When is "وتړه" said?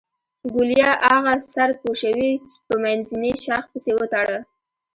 3.95-4.39